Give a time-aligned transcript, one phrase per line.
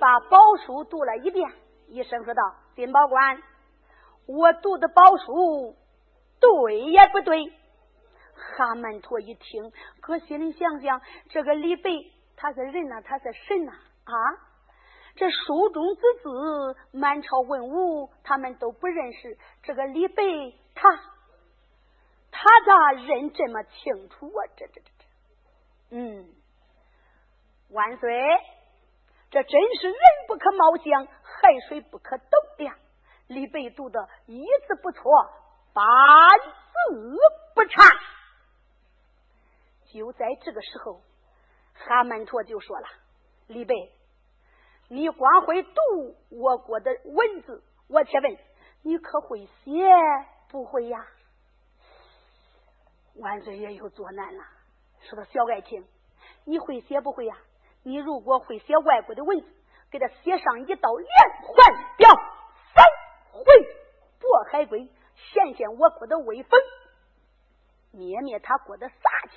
[0.00, 1.52] 把宝书读了一遍，
[1.88, 2.42] 一声说道
[2.74, 3.42] ：“金宝官，
[4.26, 5.76] 我读的宝书
[6.40, 7.38] 对也不对？”
[8.34, 11.90] 哈曼陀一听，可心里想想：这个李白
[12.34, 13.72] 他是人呐，他是神呐
[14.04, 14.14] 啊！
[15.16, 19.36] 这书中之字，满朝文武他们都不认识。
[19.62, 20.22] 这个李白，
[20.74, 20.90] 他
[22.30, 24.46] 他咋认这么清楚啊？
[24.56, 25.04] 这这这这，
[25.90, 26.26] 嗯，
[27.68, 28.08] 万岁。
[29.30, 29.96] 这真是人
[30.26, 32.24] 不可貌相，海水不可斗
[32.58, 32.76] 量。
[33.28, 35.02] 李白读的一字不错，
[35.72, 35.84] 半
[36.40, 37.18] 字
[37.54, 37.84] 不差。
[39.86, 41.00] 就在这个时候，
[41.74, 42.88] 哈曼陀就说了
[43.46, 43.74] ：“李白，
[44.88, 45.80] 你光会读
[46.30, 48.36] 我国的文字，我且问
[48.82, 49.72] 你可会写？
[50.48, 51.06] 不会呀？”
[53.14, 54.44] 万岁爷又作难了，
[55.02, 55.86] 说道：“小爱卿，
[56.44, 57.38] 你会写不会呀？”
[57.82, 59.46] 你如果会写外国的文字，
[59.90, 61.08] 给他写上一道连
[61.42, 62.10] 环表，
[62.74, 62.84] 三
[63.32, 63.44] 回
[64.20, 66.60] 渤海归，显显我国的威风，
[67.90, 68.94] 灭灭他国的杀
[69.30, 69.36] 气。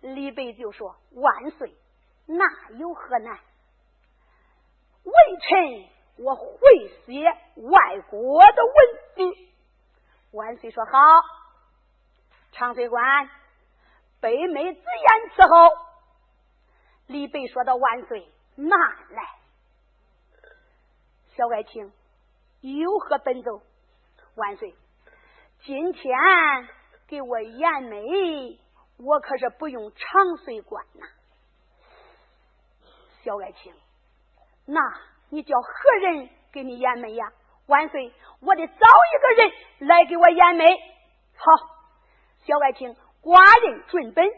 [0.00, 1.74] 李白就说：“万岁，
[2.26, 2.44] 那
[2.76, 3.38] 有何难？
[5.04, 7.24] 微臣我会写
[7.56, 9.40] 外国的文字。”
[10.36, 10.98] 万岁说：“好，
[12.52, 13.30] 长水官，
[14.20, 15.74] 北美之言伺候。”
[17.14, 18.76] 李白说道：“万岁，拿
[19.10, 19.22] 来，
[21.36, 21.92] 小爱卿，
[22.60, 23.62] 有何奔走？
[24.34, 24.74] 万岁，
[25.62, 26.12] 今天
[27.06, 28.58] 给我颜眉，
[28.98, 31.06] 我可是不用长岁官呐。
[33.22, 33.72] 小爱卿，
[34.66, 34.80] 那
[35.28, 37.32] 你叫何人给你颜眉呀？
[37.66, 39.52] 万岁，我得找一个人
[39.88, 40.66] 来给我颜眉。
[41.36, 41.44] 好，
[42.44, 44.28] 小爱卿，寡人准本。”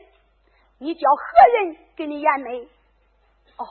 [0.79, 2.63] 你叫何人给你演媒？
[3.57, 3.67] 哦，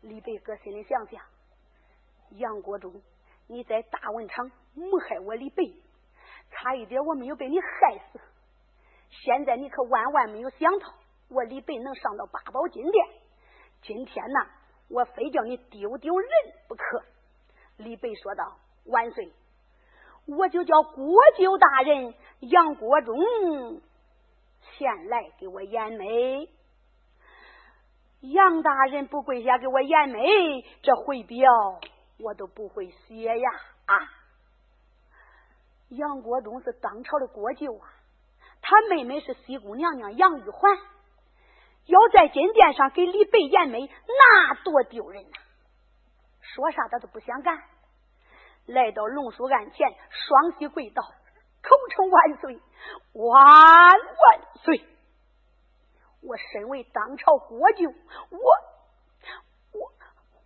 [0.00, 1.22] 李白搁心里想想，
[2.30, 2.92] 杨国忠，
[3.46, 5.62] 你在大文场谋害我李白，
[6.50, 8.20] 差一点我没有被你害死。
[9.10, 10.92] 现在你可万万没有想到，
[11.28, 13.06] 我李白能上到八宝金殿。
[13.82, 14.40] 今天呢，
[14.88, 16.28] 我非叫你丢丢人
[16.66, 17.04] 不可。
[17.76, 19.32] 李白说道：“万岁，
[20.26, 23.14] 我就叫国舅大人杨国忠。”
[24.76, 26.48] 前来给我掩眉，
[28.20, 31.48] 杨大人不跪下给我掩眉，这回表
[32.18, 33.50] 我都不会写呀！
[33.86, 33.94] 啊，
[35.90, 37.88] 杨国忠是当朝的国舅啊，
[38.62, 40.76] 他妹妹是西宫娘娘杨玉环，
[41.86, 45.38] 要在金殿上给李白掩眉，那多丢人呐！
[46.40, 47.62] 说啥他都不想干，
[48.66, 51.02] 来到龙书案前，双膝跪倒。
[51.64, 52.60] 口称万岁，
[53.14, 54.84] 万万岁！
[56.20, 57.90] 我身为当朝国舅，
[58.30, 58.38] 我
[59.72, 59.92] 我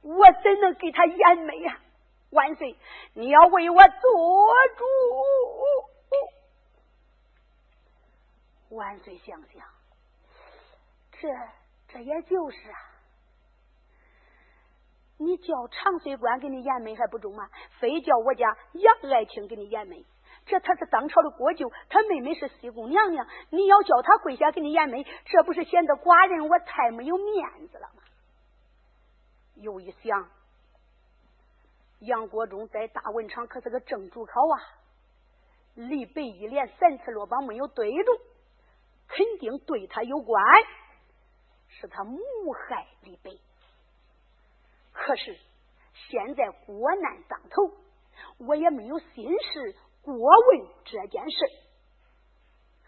[0.02, 1.80] 我怎能给他掩美呀？
[2.30, 2.78] 万岁，
[3.14, 4.84] 你要为我做主。
[8.76, 9.66] 万岁，想想，
[11.12, 11.28] 这
[11.88, 12.78] 这也就是啊。
[15.16, 17.50] 你叫长岁官给你掩美还不中吗？
[17.80, 20.04] 非叫我家杨爱卿给你掩美。
[20.48, 28.02] 这他是当朝的国舅，他妹妹是西宫娘娘，你要叫他跪下给你颜美，这不是显得寡人我太没有面子了吗？
[29.56, 30.28] 又一想，
[32.00, 34.56] 杨国忠在大文场可是个正主考啊，
[35.74, 38.16] 李白一连三次落榜没有对中，
[39.06, 40.42] 肯定对他有关，
[41.68, 42.18] 是他谋
[42.68, 43.30] 害李白。
[44.92, 45.36] 可是
[46.08, 47.74] 现在国难当头，
[48.38, 51.36] 我也没有心事过问这件事。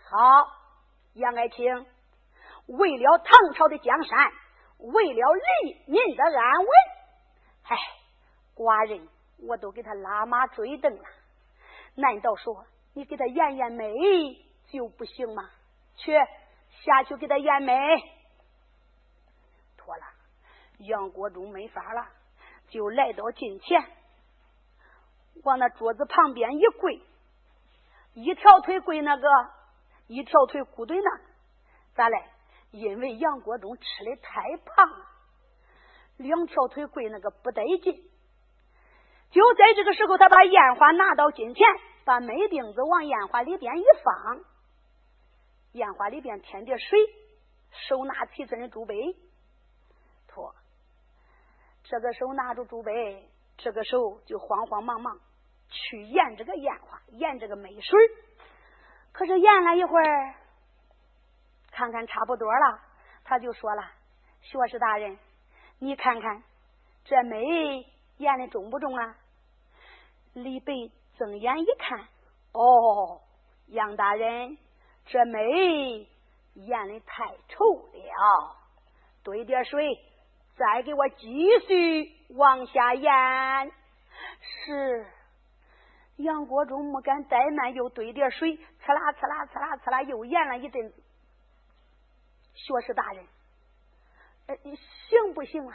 [0.02, 0.16] 好，
[1.14, 1.86] 杨爱卿，
[2.66, 4.32] 为了唐朝的江山，
[4.78, 5.44] 为了人
[5.86, 6.68] 民的安稳，
[7.64, 7.76] 唉，
[8.54, 9.08] 寡人
[9.46, 11.04] 我都给他拉马追蹬了。
[11.94, 13.92] 难道说你给他验验美
[14.68, 15.50] 就不行吗？
[15.96, 16.12] 去
[16.84, 17.74] 下去给他验美。
[19.76, 20.02] 妥了。
[20.78, 22.08] 杨国忠没法了，
[22.68, 23.78] 就来到近前，
[25.44, 27.00] 往那桌子旁边一跪，
[28.14, 29.28] 一条腿跪那个，
[30.06, 31.20] 一条腿骨堆那，
[31.94, 32.24] 咋嘞？
[32.72, 35.06] 因为杨国忠吃的太胖了，
[36.18, 38.08] 两条腿跪那个不得劲。
[39.30, 41.66] 就在这个时候，他把烟花拿到近前，
[42.04, 44.40] 把煤钉子往烟花里边一放，
[45.72, 46.98] 烟花里边添点水，
[47.70, 49.16] 手拿七寸的竹杯，
[50.26, 50.54] 托。
[51.84, 53.29] 这个手拿着竹杯，
[53.62, 55.20] 这个手就慌慌忙忙
[55.68, 57.98] 去验这个烟花，验这个煤水。
[59.12, 60.34] 可是验了一会儿，
[61.70, 62.80] 看看差不多了，
[63.22, 63.82] 他就说了
[64.40, 65.18] ：“学士大人，
[65.78, 66.42] 你看看
[67.04, 67.86] 这煤
[68.16, 69.16] 验的重不重啊？”
[70.32, 70.72] 李白
[71.18, 71.98] 睁眼一看，
[72.52, 73.20] 哦，
[73.66, 74.56] 杨大人，
[75.06, 76.08] 这煤
[76.54, 78.56] 验的太稠了，
[79.22, 79.98] 兑点水。
[80.60, 81.26] 再给我继
[81.66, 83.72] 续往下咽。
[84.42, 85.06] 是
[86.16, 91.02] 杨国忠没敢怠慢，又兑点水，呲啦呲啦呲啦呲啦，又咽了一阵子。
[92.52, 93.26] 学士大人，
[94.48, 95.74] 呃，行不行啊？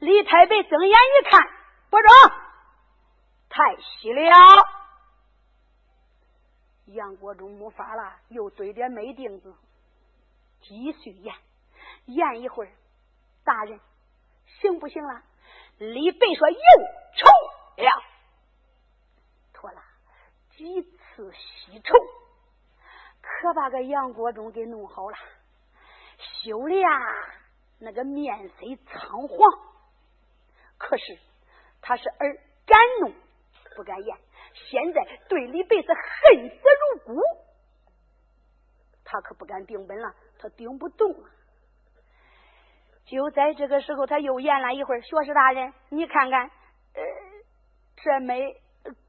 [0.00, 1.48] 李太白睁眼一看，
[1.88, 2.10] 不中，
[3.48, 4.32] 太稀了。
[6.86, 9.54] 杨国忠没法了，又兑点煤锭子，
[10.60, 11.32] 继续咽，
[12.06, 12.72] 咽一会儿。
[13.46, 13.80] 大人，
[14.60, 15.22] 行不行了？
[15.78, 16.58] 李白说：“又
[17.16, 17.90] 丑了，
[19.52, 19.80] 妥了，
[20.50, 21.94] 几次吸丑，
[23.20, 25.16] 可把个杨国忠给弄好了，
[26.18, 26.88] 羞的呀，
[27.78, 28.54] 那个面色
[28.86, 29.38] 苍黄。
[30.78, 31.18] 可是
[31.82, 33.14] 他是耳敢怒
[33.76, 34.18] 不敢言，
[34.54, 37.20] 现在对李白是恨死如骨，
[39.04, 41.30] 他可不敢顶本了，他顶不动了。
[43.06, 45.00] 就在这个时候，他又演了一会儿。
[45.00, 47.02] 学士大人，你看看，呃，
[47.96, 48.60] 这煤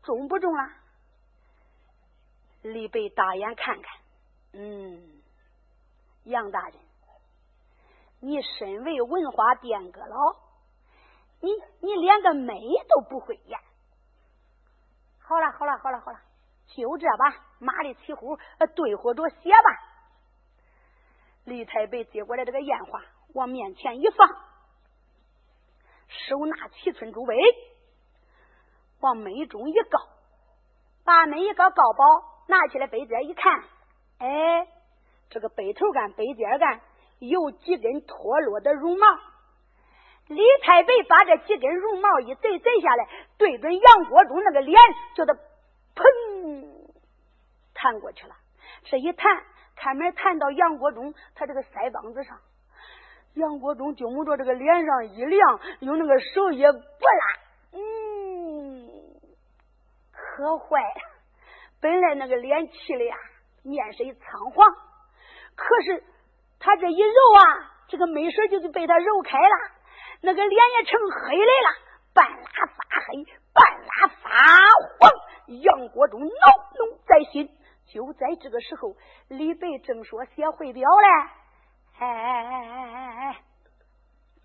[0.04, 0.74] 中不中啊？
[2.62, 4.00] 李白大眼看看，
[4.54, 5.22] 嗯，
[6.26, 6.76] 杨大人，
[8.20, 10.16] 你身为文化殿阁老，
[11.40, 12.54] 你你连个煤
[12.88, 13.60] 都不会演。
[15.20, 16.20] 好了好了好了好了，
[16.68, 18.38] 就这吧，马里起呼，
[18.76, 19.80] 对呼着写吧。
[21.46, 23.02] 李太白接过来这个烟花。
[23.34, 24.28] 往面前一放，
[26.08, 27.36] 手拿七寸竹杯，
[29.02, 30.00] 往眉中一高，
[31.04, 33.64] 把眉一个高宝拿起来杯尖一看，
[34.20, 34.68] 哎，
[35.30, 36.82] 这个杯头干、杯尖干
[37.20, 39.06] 有几根脱落的绒毛。
[40.28, 43.08] 李太白把这几根绒毛一摘摘下来，
[43.38, 44.78] 对准杨国忠那个脸，
[45.16, 46.68] 叫他砰
[47.74, 48.36] 弹过去了。
[48.84, 49.44] 这一弹，
[49.76, 52.38] 开门弹到杨国忠他这个腮帮子上。
[53.38, 58.90] 杨国忠就摸着这个脸上一凉，用那个手也拨拉，嗯，
[60.12, 61.02] 可坏了。
[61.80, 63.16] 本来那个脸气的呀，
[63.64, 64.68] 面色苍黄，
[65.56, 66.04] 可是
[66.60, 69.72] 他这一揉啊，这个眉水就是被他揉开了，
[70.22, 71.70] 那个脸也成黑来了，
[72.14, 74.30] 半拉发黑，半拉发
[75.00, 75.12] 黄。
[75.62, 77.50] 杨国忠恼怒在心。
[77.86, 78.98] 就在这个时候，
[79.30, 81.08] 李白正说写汇表嘞。
[82.00, 83.38] 哎哎哎哎哎哎！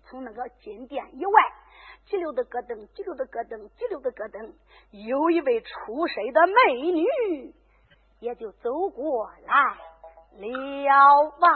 [0.09, 1.31] 从那个金殿以外，
[2.05, 4.53] 急溜的咯噔，急溜的咯噔，急溜的咯噔，
[4.91, 7.53] 有一位出身的美女，
[8.19, 9.77] 也就走过来
[10.39, 11.49] 了吧。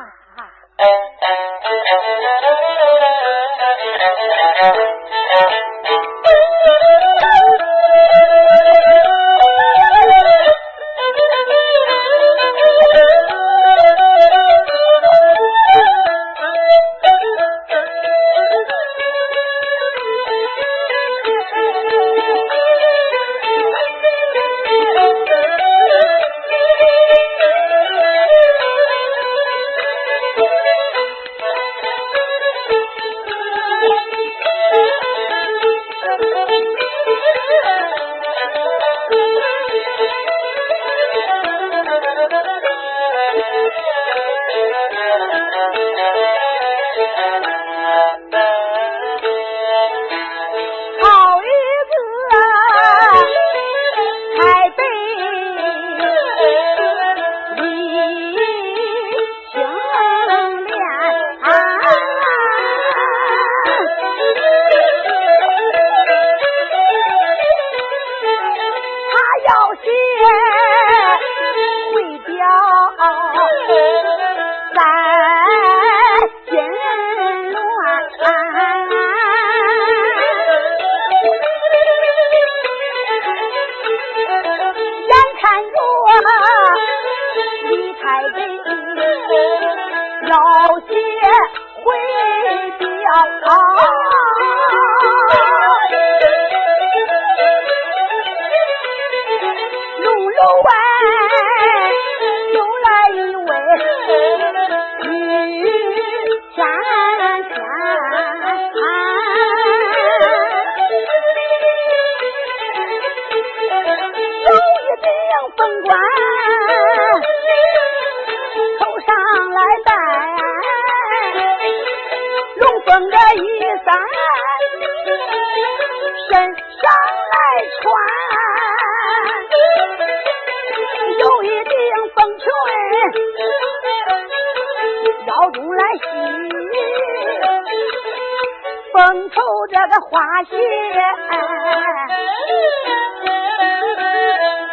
[139.88, 140.58] 个花鞋，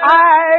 [0.02, 0.53] 二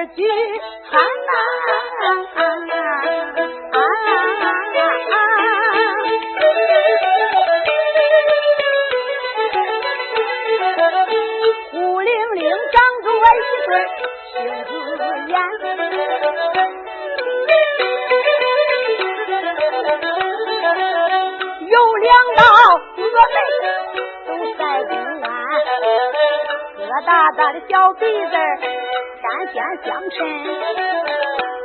[27.26, 30.16] 大大的小鼻子，天仙相衬。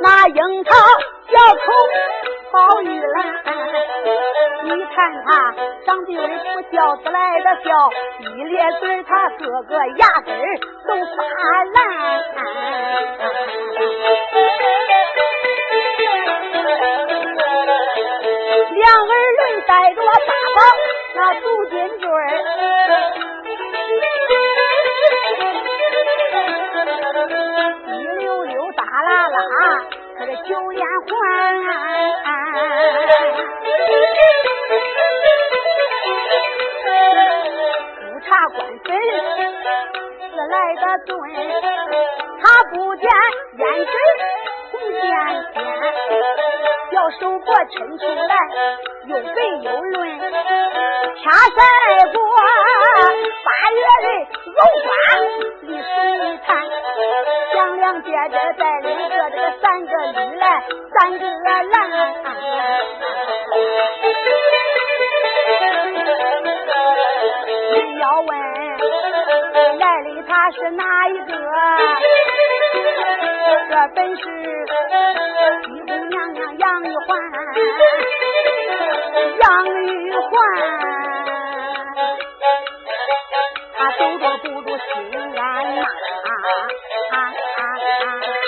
[0.01, 0.73] 那樱桃
[1.29, 1.71] 小口
[2.51, 3.15] 宝玉兰，
[4.63, 5.53] 你看他
[5.85, 7.91] 长得威不叫不来的笑，
[8.21, 10.33] 一咧嘴他个个牙根
[10.87, 11.23] 都发
[11.63, 11.77] 蓝。
[18.73, 20.59] 两个人带着我大宝，
[21.13, 22.00] 那如金
[47.31, 48.35] 五谷成熟来，
[49.07, 50.19] 又肥又润。
[50.19, 51.59] 天晒
[52.11, 52.19] 过，
[53.45, 54.07] 八月里，
[54.47, 54.89] 芦花
[55.61, 55.89] 立水
[56.45, 56.49] 滩。
[57.53, 60.45] 张良爹爹带领着这个三个女来，
[60.93, 61.73] 三个男。
[67.71, 68.29] 你要问
[69.79, 71.31] 来的他是哪一个？
[73.69, 74.23] 这本是
[75.65, 77.19] 西宫娘娘杨玉环
[79.41, 80.31] 杨玉环
[83.73, 84.79] 她堵着公主心
[85.37, 86.29] 安呐啊
[87.11, 87.17] 啊
[87.57, 87.59] 啊
[87.97, 88.40] 啊。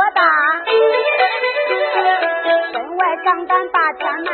[0.00, 0.22] 多大
[2.72, 4.32] 身外账单把钱拿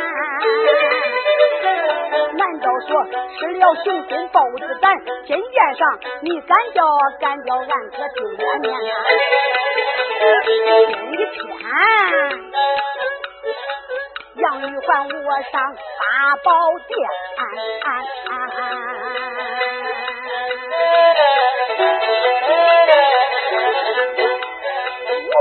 [2.37, 3.03] 难道说
[3.37, 6.85] 吃了熊心豹子胆金殿上你敢叫
[7.19, 8.95] 敢叫俺哥丢脸面啊
[10.45, 11.43] 天一天
[14.35, 16.51] 杨玉环我上八宝
[16.87, 16.97] 殿。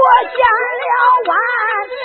[0.06, 0.94] 我献了
[1.26, 1.30] 万
[1.90, 1.98] 岁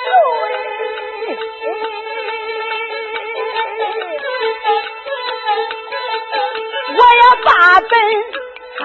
[6.98, 7.50] 我要把
[7.82, 7.92] 本
[8.76, 8.82] 参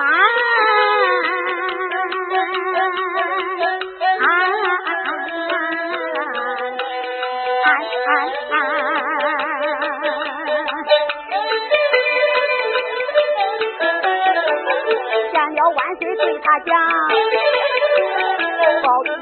[15.32, 17.15] 献了万岁对他讲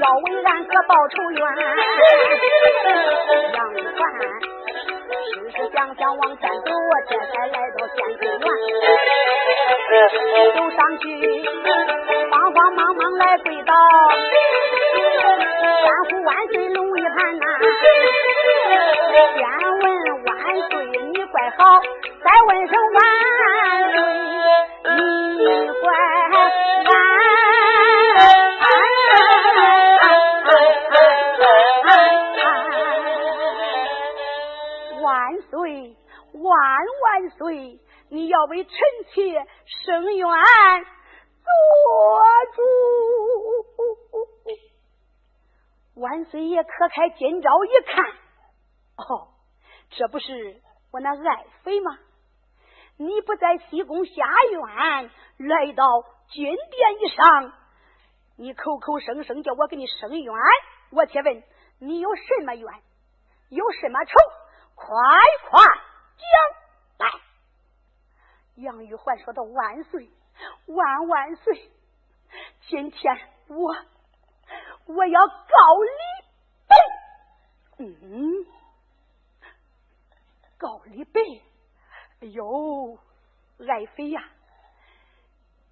[0.04, 1.40] 要为俺哥报仇冤。
[3.54, 4.00] 杨玉环，
[5.32, 8.46] 思思想想往前走，我这才来到县城院，
[10.54, 11.04] 走上去，
[12.30, 13.72] 慌慌忙忙来跪倒，
[15.84, 17.44] 三呼万岁龙一盘呐，
[19.34, 19.40] 先
[19.80, 19.84] 问
[47.56, 48.04] 我一看，
[48.96, 49.28] 哦，
[49.90, 50.60] 这不是
[50.92, 51.98] 我那爱妃吗？
[52.96, 54.12] 你不在西宫下
[54.50, 55.10] 院，
[55.48, 55.84] 来到
[56.30, 57.52] 金殿以上，
[58.36, 60.34] 你口口声声叫我给你伸冤，
[60.90, 61.42] 我且问
[61.78, 62.82] 你有什么冤，
[63.50, 64.12] 有什么仇？
[64.76, 64.86] 快
[65.48, 65.64] 快！
[66.16, 67.20] 讲来，
[68.56, 70.10] 杨玉环说道：“万岁，
[70.66, 71.70] 万万岁！
[72.68, 73.76] 今天我
[74.86, 76.23] 我要告你，
[77.78, 78.46] 嗯，
[80.58, 81.20] 告李北。
[82.20, 82.98] 哎呦，
[83.68, 84.30] 爱妃呀，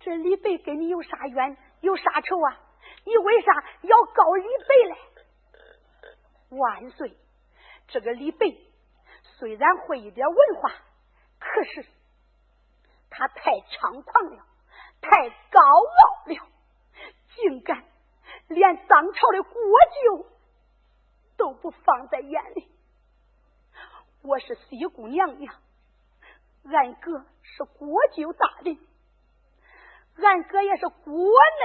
[0.00, 2.60] 这李北跟你有啥冤，有啥仇啊？
[3.04, 4.96] 你为啥要告李北嘞？
[6.50, 7.16] 万岁，
[7.88, 8.68] 这个李北。”
[9.38, 10.70] 虽然会一点文化，
[11.40, 11.84] 可是
[13.10, 14.46] 他太猖狂了，
[15.00, 16.48] 太高傲了，
[17.34, 17.84] 竟敢
[18.46, 19.52] 连当朝的国
[20.04, 20.26] 舅
[21.42, 22.70] 都不放在眼里。
[24.22, 25.52] 我是西姑娘娘，
[26.62, 28.78] 俺哥是国舅大人，
[30.18, 31.12] 俺哥也是国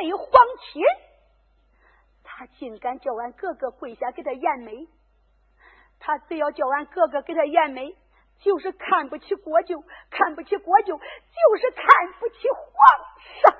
[0.01, 0.31] 内皇
[0.63, 0.81] 亲，
[2.23, 4.87] 他竟敢叫俺哥哥跪下给他颜媒。
[5.99, 7.95] 他只要叫俺哥哥给他颜媒，
[8.39, 11.85] 就是看不起国舅，看不起国舅，就是看
[12.19, 12.73] 不起皇
[13.43, 13.57] 上。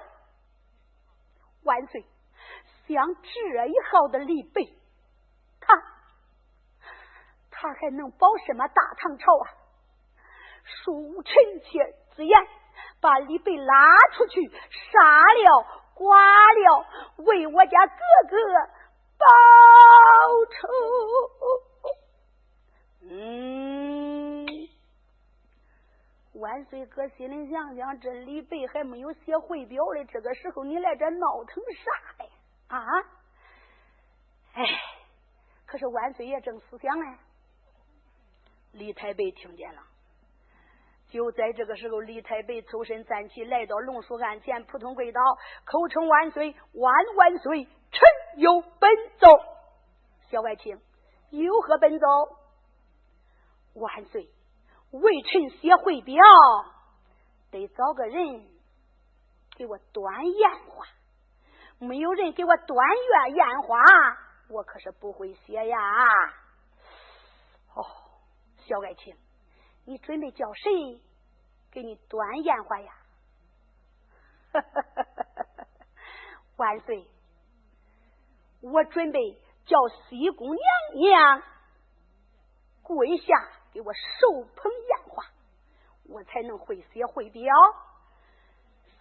[1.62, 2.04] 万岁！
[2.88, 4.74] 像这一号的李北，他
[7.60, 9.50] 他还能保什么大唐朝啊？
[10.68, 12.48] 恕臣妾之言，
[13.02, 15.66] 把李北拉出去杀了、
[15.96, 16.14] 剐
[16.54, 16.86] 了，
[17.18, 18.38] 为我家哥哥
[19.18, 19.26] 报
[20.52, 20.68] 仇。
[23.10, 24.46] 嗯，
[26.36, 32.30] 万岁哥心里想想，这李白还没有写会表嘞，这个时候你来这闹腾啥嘞？
[32.68, 32.78] 啊？
[34.54, 34.64] 哎，
[35.66, 37.18] 可是万岁爷正思想呢。
[38.78, 39.82] 李太白听见了，
[41.10, 45.20] 就在这个时候，李太白抽身站起，来到龙书案前，扑通跪倒，
[45.66, 48.02] 口称万岁，万万岁，臣
[48.36, 49.28] 有本奏。
[50.30, 50.80] 小外卿，
[51.32, 52.06] 有何本奏？
[53.74, 54.30] 万岁！
[54.92, 56.16] 为臣写回表，
[57.50, 58.48] 得找个人
[59.56, 60.86] 给我端砚花。
[61.80, 63.80] 没有人给我端月砚花，
[64.50, 65.78] 我可是不会写呀。
[68.68, 69.16] 小爱卿，
[69.86, 71.02] 你准备叫谁
[71.72, 72.94] 给你端烟花呀？
[76.58, 77.08] 万岁！
[78.62, 80.62] 我准备叫西宫娘
[80.96, 81.44] 娘
[82.84, 83.34] 跪下。
[83.74, 85.24] 给我手捧烟花，
[86.10, 87.44] 我才能会写会表。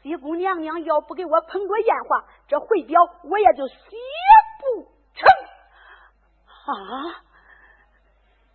[0.03, 3.75] 西宫娘娘要不给我捧过烟花，这会表我也就写
[4.61, 5.27] 不成。
[6.45, 7.25] 啊！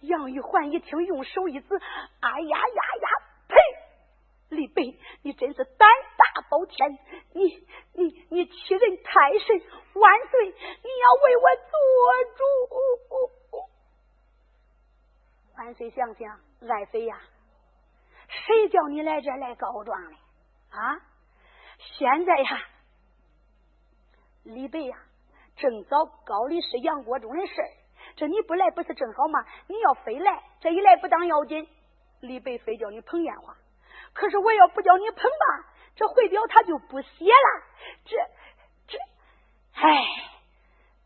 [0.02, 1.68] 杨玉环一听，用手一指
[2.22, 3.10] ：“哎呀呀呀！
[3.48, 3.56] 呸！
[4.50, 4.82] 李白，
[5.22, 5.88] 你真是胆
[6.18, 7.00] 大包天！
[7.34, 7.46] 你
[7.94, 9.62] 你你欺人太甚！
[9.94, 11.74] 万岁，你要为我做
[12.36, 12.42] 主！”
[15.58, 17.22] 万岁想想，爱妃呀，
[18.28, 20.16] 谁叫你来这来告状的
[20.72, 21.02] 啊？
[21.98, 22.68] 现在呀，
[24.44, 24.98] 李白呀，
[25.58, 27.70] 正找高力士杨国忠的事儿，
[28.22, 29.44] 这你不来不是正好吗？
[29.66, 31.68] 你要非来，这一来不当要紧，
[32.20, 33.58] 李白非叫你捧烟花，
[34.14, 37.64] 可是我要不叫你捧吧，这回表他就不写了，
[38.06, 38.18] 这
[38.86, 39.00] 这，
[39.74, 40.06] 唉，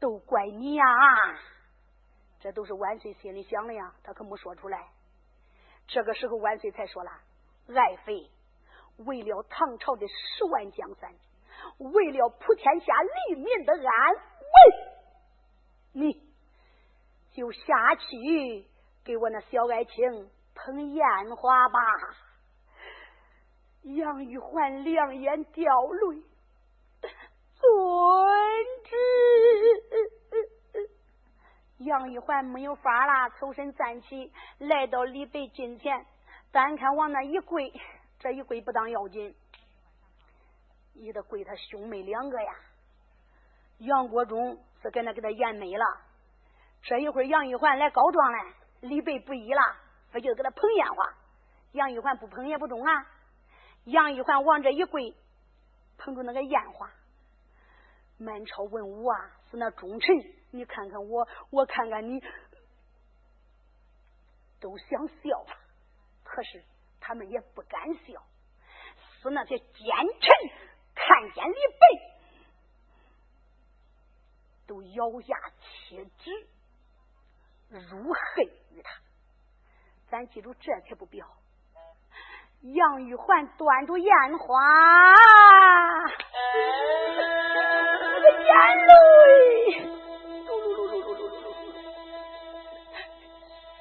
[0.02, 0.86] 都怪你呀！
[2.42, 4.90] 这都是万岁心里想的呀，他可没说出来。
[5.88, 7.12] 这个时候，万岁才说了
[7.74, 8.30] ：“爱妃。”
[9.08, 11.14] 为了唐朝的十万江山，
[11.78, 12.94] 为了普天下
[13.30, 14.22] 黎民的安危，
[15.94, 16.25] 你
[17.36, 18.66] 就下去
[19.04, 21.80] 给我那小爱卿捧烟花吧。
[23.84, 26.24] 杨玉环两眼掉泪，
[27.02, 27.68] 遵
[28.86, 28.96] 旨。
[31.80, 36.06] 杨玉环没有法了，抽身站起来到李白近前，
[36.54, 37.74] 单看往那一跪。
[38.18, 39.36] 这一跪不当要紧，
[40.94, 42.56] 你得跪他兄妹两个呀。
[43.80, 45.86] 杨国忠是跟那给他演没了。
[46.86, 49.76] 这一会儿杨玉环来告状了，李白不依了，
[50.12, 51.14] 非就给他捧烟花。
[51.72, 53.08] 杨玉环不捧也不中啊。
[53.86, 55.16] 杨玉环往这一跪，
[55.98, 56.90] 捧着那个烟花。
[58.18, 60.16] 满朝文武啊，是那忠臣，
[60.52, 62.24] 你看看我，我看看你，
[64.62, 65.46] 都想笑，
[66.24, 66.64] 可是。
[67.08, 68.20] 他们也不敢笑，
[69.22, 70.34] 是那些奸臣
[70.96, 71.86] 看见李白，
[74.66, 76.32] 都咬牙切齿，
[77.80, 78.92] 如恨于他。
[80.10, 81.28] 咱记住，这才不表。
[82.62, 85.14] 杨玉环端着烟花，
[87.62, 88.56] 那个眼
[88.88, 88.92] 泪，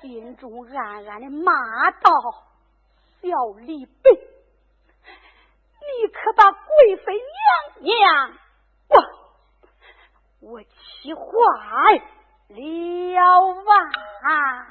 [0.03, 2.11] 心中暗暗的骂道。
[3.23, 3.29] 小
[3.61, 4.11] 李白，
[5.01, 7.25] 你可把贵妃娘
[7.81, 8.39] 娘
[8.89, 8.95] 我
[10.41, 11.23] 我气坏
[12.57, 13.65] 了
[14.23, 14.67] 啊！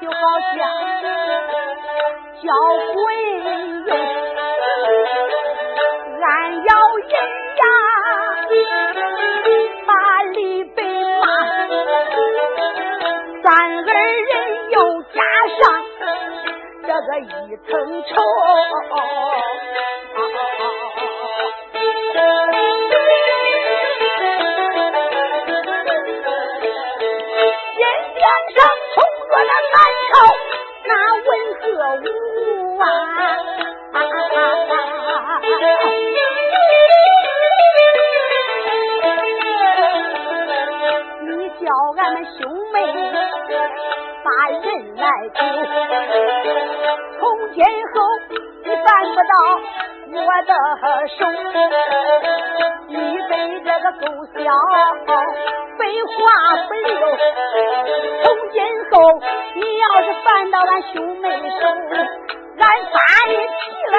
[0.00, 0.16] 就好
[0.56, 0.58] 像
[2.42, 2.48] 教
[2.94, 2.94] 会
[3.44, 3.92] 人用
[6.22, 6.28] 俺
[6.64, 7.12] 要人
[7.56, 7.62] 呀
[9.86, 9.92] 把
[10.32, 10.82] 李白
[11.20, 11.22] 骂
[13.42, 13.90] 咱二
[14.22, 14.32] 人
[14.70, 15.20] 又加
[15.60, 15.62] 上
[16.82, 17.28] 这个一
[17.68, 17.70] 层
[18.04, 18.14] 愁
[47.18, 47.22] 从
[47.54, 47.94] 今后
[48.64, 49.32] 你犯不到
[50.12, 50.52] 我的
[51.16, 51.18] 手，
[52.88, 52.94] 你
[53.28, 53.32] 跟
[53.64, 54.02] 这个狗
[54.34, 54.38] 小
[55.78, 56.18] 废话
[56.66, 56.90] 不溜。
[58.22, 58.56] 从今
[58.90, 58.92] 后
[59.54, 61.62] 你要是犯到俺兄妹手，
[62.58, 62.96] 俺发
[63.28, 63.40] 你气
[63.92, 63.94] 来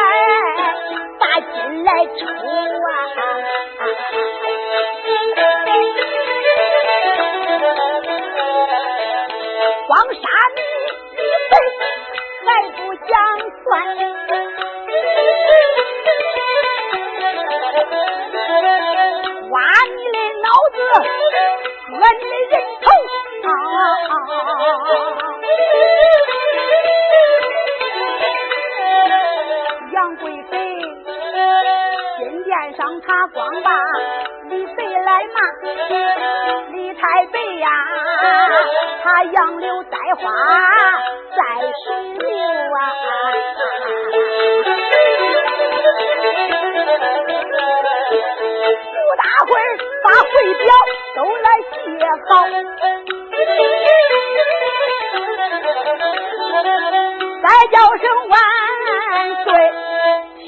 [1.20, 2.20] 把金来抽
[2.88, 2.90] 啊！
[9.88, 10.24] 光杀
[32.72, 33.70] 殿上他光把
[34.48, 35.42] 李谁来骂？
[36.72, 37.68] 李太白呀，
[39.04, 40.32] 他杨柳栽花
[41.36, 41.44] 在
[41.84, 42.80] 水流啊！
[48.88, 49.62] 不大会儿
[50.04, 50.64] 把会表
[51.18, 51.76] 都来写
[52.30, 52.32] 好，
[57.42, 58.34] 再叫声万
[59.44, 59.91] 岁，听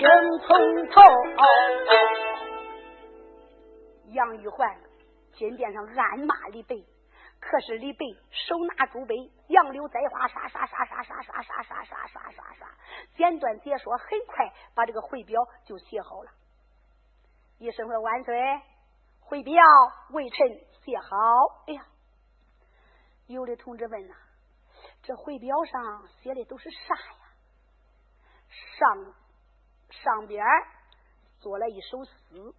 [0.04, 1.02] 人从头。
[4.12, 4.78] 杨玉环
[5.32, 6.76] 金殿上暗骂李白，
[7.40, 9.16] 可是李白手拿竹杯，
[9.48, 12.68] 杨柳栽花，沙沙沙沙沙沙沙沙沙沙沙沙，
[13.16, 16.32] 简短解说，很快把这个回表就写好了。
[17.60, 18.62] 一声说万岁，
[19.22, 19.56] 回表
[20.10, 20.38] 微臣
[20.84, 21.16] 写好。
[21.68, 21.86] 哎呀，
[23.28, 24.14] 有的同志问呐，
[25.02, 27.16] 这回表上写的都是啥呀？
[28.78, 29.14] 上
[30.02, 30.46] 上边
[31.40, 32.54] 做了一首诗。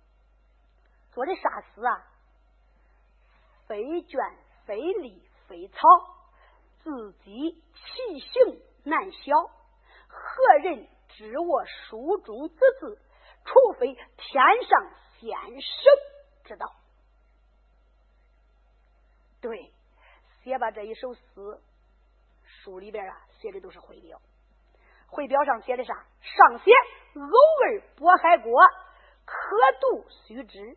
[1.13, 2.07] 做的啥诗啊？
[3.67, 4.21] 非卷
[4.67, 5.79] 非隶非草，
[6.83, 9.33] 字迹奇形难晓。
[10.09, 12.99] 何人知我书中之字？
[13.45, 15.93] 除非天上仙神
[16.45, 16.75] 知道。
[19.41, 19.73] 对，
[20.43, 21.21] 写吧这一首诗，
[22.45, 24.21] 书里边啊写的都是汇表。
[25.15, 25.95] 汇表上写的啥？
[26.21, 26.73] 上写
[27.15, 28.53] 偶尔渤海国，
[29.25, 30.77] 可读须知。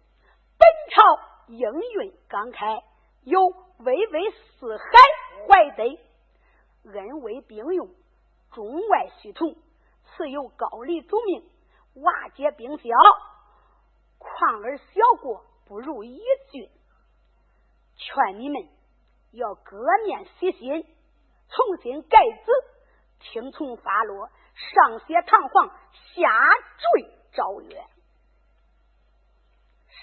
[0.60, 2.84] 本朝应运刚开，
[3.24, 3.40] 有
[3.80, 4.84] 巍巍四海
[5.48, 5.84] 怀德，
[6.84, 7.90] 恩威并用，
[8.52, 9.56] 中外须同。
[10.06, 11.44] 此有高丽祖命，
[11.96, 12.84] 瓦解兵消，
[14.20, 14.84] 况而小
[15.20, 16.22] 国不如一
[16.52, 16.70] 郡。
[17.96, 18.68] 劝你们
[19.32, 20.84] 要革面洗心，
[21.50, 22.52] 重新改字，
[23.20, 26.30] 听从发落，上写堂皇，下
[26.78, 27.86] 坠诏曰。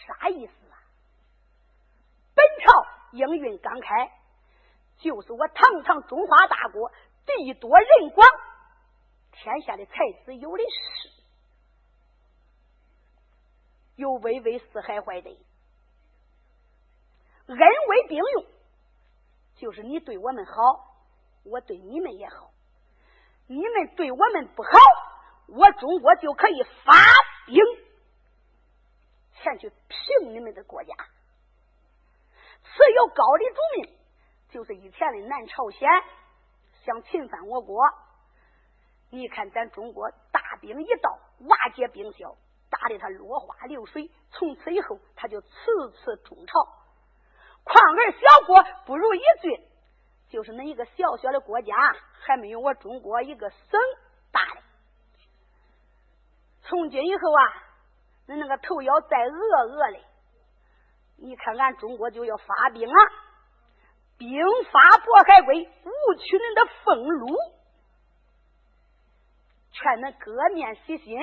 [0.07, 0.77] 啥意思啊？
[2.35, 4.13] 本朝应运刚开，
[4.99, 6.93] 就是我堂堂中华大国，
[7.25, 8.29] 地多人广，
[9.33, 11.11] 天下的才子有的是，
[13.97, 15.31] 有巍巍四海怀德，
[17.47, 18.47] 恩威并用，
[19.57, 20.53] 就是你对我们好，
[21.45, 22.51] 我对你们也好；
[23.47, 24.71] 你们对我们不好，
[25.49, 26.93] 我中国就可以发
[27.47, 27.57] 兵。
[29.35, 30.95] 前去平你们的国家，
[32.63, 33.99] 此有高丽主命，
[34.49, 35.89] 就是以前的南朝鲜
[36.85, 37.85] 想侵犯我国。
[39.11, 42.37] 你看咱中国大兵一到，瓦解兵消，
[42.71, 44.11] 打的他落花流水。
[44.31, 45.49] 从此以后，他就次
[45.93, 46.53] 次中朝。
[47.65, 49.69] 况而小国不如一郡，
[50.35, 51.73] 就是那一个小小的国家，
[52.27, 53.81] 还没有我中国一个省
[54.33, 54.61] 大的。
[56.63, 57.63] 从今以后啊。
[58.27, 60.03] 那那个头要再饿饿嘞，
[61.19, 62.95] 你看俺中国就要发兵了，
[64.17, 64.41] 兵
[64.73, 67.37] 发渤海归，误取恁的俸禄，
[69.73, 71.21] 劝恁革面洗心，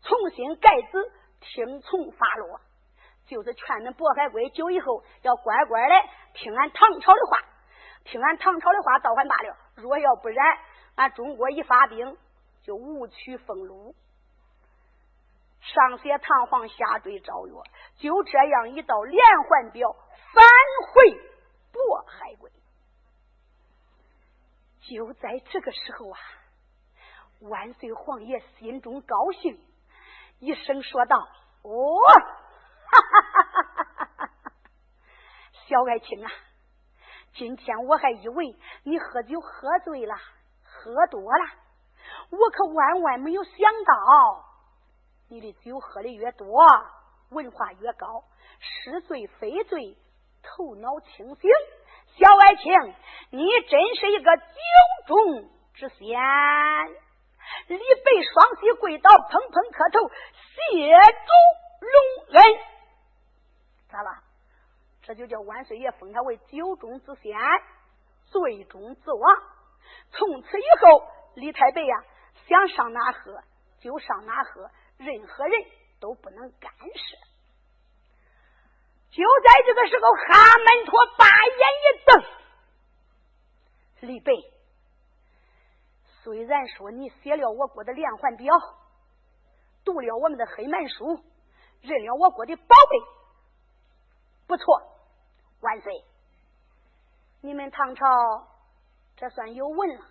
[0.00, 2.58] 重新改制，听从发落，
[3.26, 5.94] 就是劝恁渤海归久以后要乖乖的
[6.32, 7.44] 听俺唐朝的话，
[8.04, 10.58] 听俺唐朝的话，倒还罢了；若要不然，
[10.96, 12.16] 俺中国一发兵
[12.62, 13.94] 就无取俸禄。
[15.60, 17.52] 上写堂皇，下坠诏曰：
[17.96, 19.92] 就这样一道连环表，
[20.32, 20.44] 返
[20.92, 21.12] 回
[21.72, 22.48] 渤海国。
[24.80, 26.18] 就在这个时候啊，
[27.42, 29.58] 万岁皇爷心中高兴，
[30.40, 31.16] 一声说道
[31.62, 32.00] ：“哦，
[32.90, 34.30] 哈哈哈哈哈哈！
[35.68, 36.30] 小爱卿啊，
[37.34, 40.14] 今天我还以为你喝酒喝醉了，
[40.64, 41.44] 喝多了，
[42.30, 43.52] 我可万万没有想
[43.84, 44.44] 到。”
[45.28, 46.62] 你的酒喝的越多，
[47.30, 48.24] 文化越高，
[48.60, 49.96] 是醉非醉，
[50.42, 51.50] 头脑清醒。
[52.14, 52.94] 小爱卿，
[53.30, 54.44] 你真是一个酒
[55.06, 55.98] 中之仙。
[57.66, 61.32] 李白双膝跪倒，砰砰磕头，谢主
[61.80, 61.94] 隆
[62.34, 62.44] 恩。
[63.88, 64.21] 咋了？
[65.02, 67.36] 这就叫万岁爷封他为酒中之仙，
[68.26, 69.42] 醉中之王。
[70.10, 72.04] 从此以后，李太白呀，
[72.46, 73.42] 想上哪喝
[73.80, 74.70] 就上哪喝。
[74.98, 75.64] 任何人
[75.98, 77.16] 都不能干涉。
[79.10, 82.24] 就在这个时候，哈门托把眼一瞪
[84.08, 84.32] ：“李白，
[86.22, 88.54] 虽然说你写了我国的连环表，
[89.84, 91.20] 读了我们的黑门书，
[91.80, 92.98] 认了我国的宝贝，
[94.46, 94.82] 不错，
[95.60, 96.04] 万岁！
[97.40, 98.04] 你们唐朝
[99.16, 100.06] 这算有文了。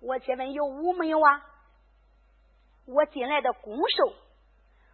[0.00, 1.46] 我且问有武没有啊？”
[2.86, 4.12] 我进来的公授，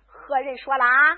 [0.07, 1.17] 何人说啦？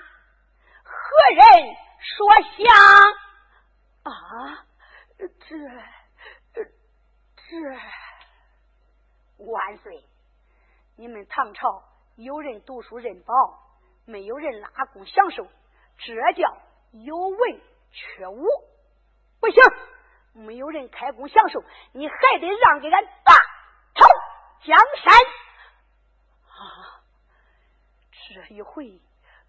[0.83, 0.93] 何
[1.35, 4.11] 人说相？
[4.11, 4.65] 啊，
[5.17, 5.27] 这
[7.35, 7.63] 这
[9.37, 10.03] 万岁！
[10.95, 11.83] 你们唐朝
[12.15, 13.33] 有人读书认宝，
[14.05, 15.47] 没有人拉弓享受，
[15.99, 16.57] 这叫
[16.93, 18.45] 有文缺武。
[19.39, 19.61] 不行，
[20.33, 23.33] 没有人开弓享受，你还得让给俺大
[23.93, 24.07] 唐
[24.63, 25.13] 江山。
[26.47, 27.03] 啊，
[28.11, 29.01] 这一回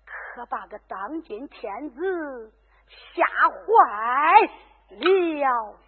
[0.04, 2.52] 可把个当今天子
[3.14, 4.40] 吓坏
[4.90, 5.78] 了。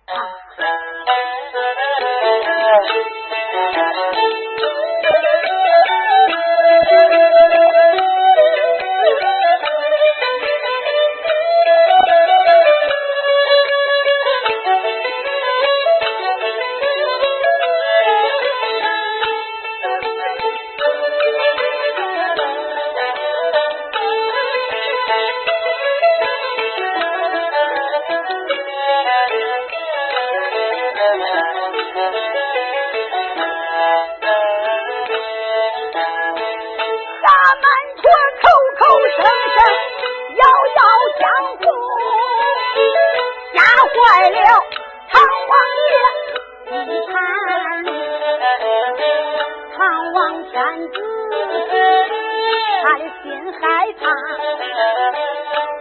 [43.54, 43.58] 吓
[43.94, 43.96] 坏
[44.30, 44.36] 了
[45.10, 45.14] 唐
[45.48, 45.54] 王
[45.88, 45.92] 爷，
[46.86, 47.14] 你看，
[49.76, 49.78] 唐
[50.12, 50.54] 王天
[50.88, 50.94] 子，
[52.82, 53.60] 他的心害
[54.00, 54.02] 怕，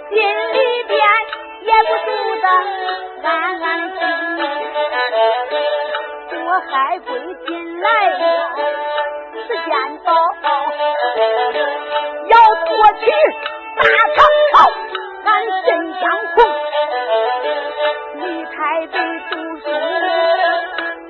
[0.09, 0.13] 心
[0.53, 0.93] 里边
[1.61, 2.07] 也不住
[2.41, 2.47] 的，
[3.23, 3.27] 安
[3.61, 3.99] 安心。
[6.45, 7.09] 我海龟
[7.47, 7.49] 进
[7.81, 8.23] 来了，
[9.47, 9.69] 时间
[10.05, 10.07] 到，
[12.27, 12.33] 要
[12.65, 13.03] 过去
[13.75, 13.81] 大
[14.15, 14.17] 唐
[14.53, 14.53] 朝。
[15.36, 15.69] 俺真
[16.00, 16.36] 相红。
[18.15, 18.56] 离开
[18.88, 18.98] 北
[19.30, 19.63] 读书，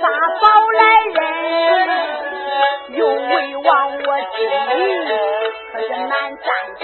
[0.01, 0.03] 八
[0.41, 0.81] 宝来
[1.13, 1.21] 人，
[2.97, 4.81] 又为忘我心里，
[5.71, 6.47] 可是难赞
[6.79, 6.83] 成。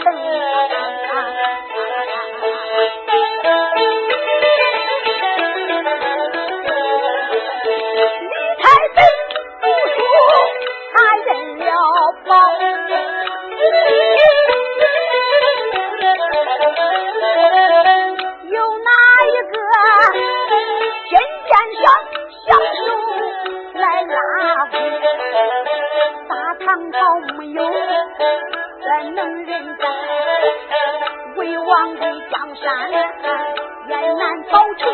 [32.90, 34.94] 也难保成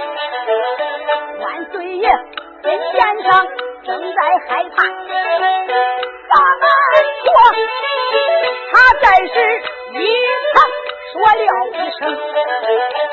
[1.39, 2.09] 万岁爷
[2.63, 3.47] 金先上
[3.83, 6.69] 正在害怕大难
[7.23, 7.27] 过
[8.71, 9.33] 他在时
[9.93, 9.95] 一
[10.53, 10.55] 旁
[11.13, 11.99] 说了一声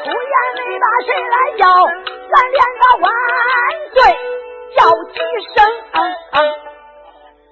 [0.04, 1.62] 突然没把谁来叫
[2.32, 3.06] 咱连个万
[3.92, 3.96] 岁
[4.76, 4.78] 叫
[5.12, 5.18] 几
[5.54, 5.56] 声
[5.92, 5.96] 啊
[6.32, 6.34] 啊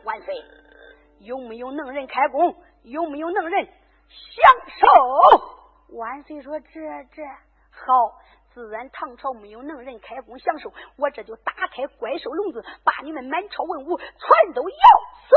[0.04, 0.34] 万岁
[1.20, 5.51] 有没有能人开工有没有能人享受
[5.92, 6.40] 万岁！
[6.42, 6.80] 说这
[7.12, 7.22] 这
[7.70, 8.18] 好，
[8.52, 14.76] 自然唐朝没有能人开弓享受我这就打开怪兽笼子，把你们满朝文武全都咬
[15.28, 15.36] 死。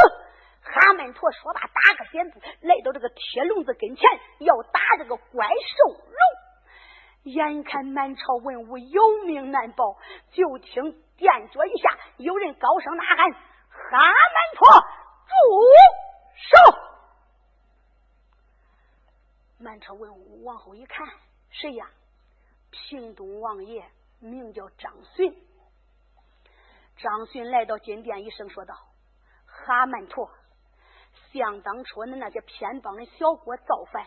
[0.64, 6.16] 哈曼陀说罢，打个箭步来到这个铁笼子跟前，要打这个怪兽笼。
[7.24, 9.98] 眼看满朝文武有命难保，
[10.32, 13.32] 就听殿脚一下有人高声呐喊
[13.70, 14.68] ：“哈曼陀，
[15.28, 15.34] 住
[16.36, 16.78] 手！”
[19.58, 21.08] 满朝文武往后一看，
[21.50, 21.90] 谁呀？
[22.72, 23.86] 平东王爷
[24.20, 25.34] 名叫张巡，
[26.98, 28.76] 张巡来到金殿，一声说道
[29.48, 30.30] ：“哈曼陀，
[31.32, 34.06] 想当初恁那些偏帮的小国造反，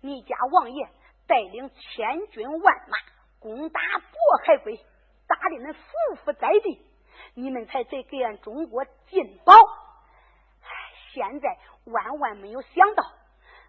[0.00, 0.88] 你家王爷
[1.26, 2.96] 带领千军万马
[3.38, 4.72] 攻打渤海国，
[5.26, 6.82] 打的恁匍匐在地，
[7.34, 9.52] 你们才得给俺中国进宝。
[11.12, 13.04] 现在万万没有想到，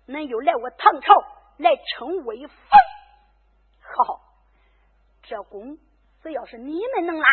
[0.08, 1.14] 恁又来我唐朝
[1.58, 2.56] 来称威风。”
[3.82, 4.22] 好，
[5.24, 5.78] 这功
[6.24, 7.28] 只要是你们能拉，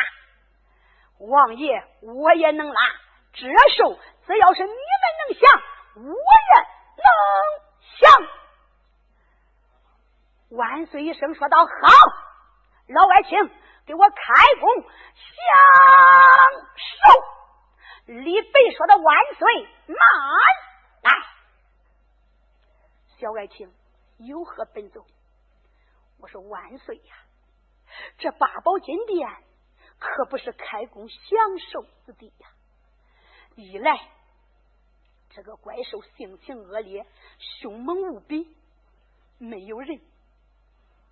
[1.18, 2.80] 王爷我也能拉；
[3.32, 4.74] 这手只要是你们
[5.18, 5.62] 能降，
[5.96, 6.12] 我也
[6.96, 7.04] 能
[8.00, 8.10] 降。
[10.50, 11.70] 万岁一声说道：“好，
[12.88, 13.50] 老外卿，
[13.86, 14.16] 给我开
[14.60, 14.88] 弓享
[16.76, 19.96] 受。”李白说的：“万岁，慢。”
[23.28, 23.70] 小爱卿
[24.16, 25.04] 有何奔走？
[26.18, 27.14] 我说万岁呀！
[28.16, 29.28] 这八宝金殿
[29.98, 31.18] 可不是开工享
[31.58, 32.48] 受之地呀。
[33.54, 34.00] 一来，
[35.28, 37.04] 这个怪兽性情恶劣，
[37.60, 38.56] 凶猛无比，
[39.36, 40.00] 没有人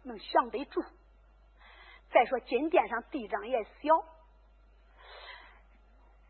[0.02, 0.82] 能降得住。
[2.10, 4.02] 再说金殿上地长也小，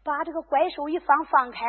[0.03, 1.61] 把这个怪兽一放放开，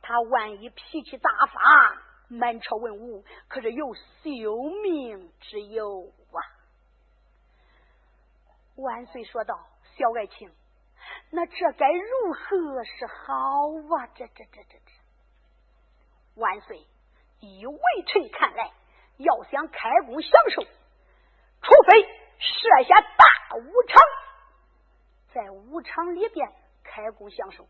[0.00, 6.38] 他万一脾气大发，满朝文武可是有救命之忧啊！
[8.76, 9.66] 万岁说道
[9.96, 10.52] ：“小爱卿，
[11.30, 13.34] 那这该如何是好
[13.96, 14.06] 啊？
[14.14, 16.40] 这这这这这！
[16.40, 16.86] 万岁，
[17.40, 18.72] 以微臣看来，
[19.16, 22.02] 要想开工享受，除非
[22.38, 24.02] 设下大武场，
[25.32, 26.52] 在武场里边
[26.84, 27.66] 开工享受，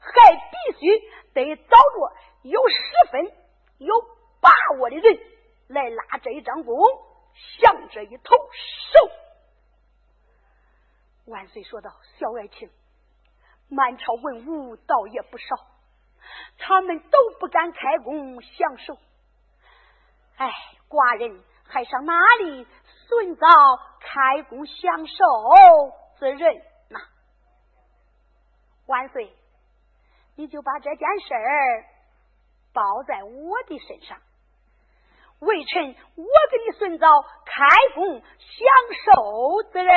[0.00, 0.98] 还必须
[1.34, 2.76] 得找着有十
[3.12, 3.32] 分
[3.84, 4.00] 有
[4.40, 5.18] 把握的人
[5.68, 6.76] 来拉这一张弓，
[7.60, 9.10] 降这一头兽。
[11.26, 12.70] 万岁说道：“小爱卿，
[13.68, 15.46] 满朝文武倒也不少，
[16.58, 18.98] 他们都不敢开弓降首。
[20.36, 20.52] 哎，
[20.88, 22.12] 寡人还上哪
[22.42, 22.66] 里
[23.08, 23.46] 寻找
[24.00, 25.14] 开弓降首
[26.18, 26.56] 之人
[26.88, 26.98] 呢？
[28.86, 29.32] 万岁，
[30.34, 31.84] 你就把这件事儿
[32.72, 34.18] 包在我的身上，
[35.40, 37.06] 微臣我给你寻找
[37.44, 38.66] 开封享
[39.04, 39.94] 受之人。”